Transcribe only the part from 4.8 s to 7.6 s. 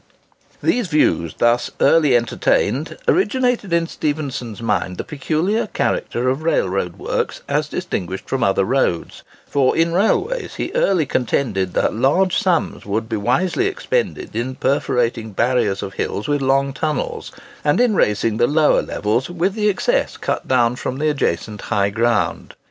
the peculiar character of railroad works